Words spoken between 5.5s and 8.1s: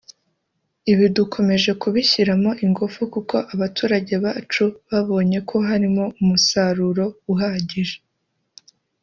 harimo umusaro uhagije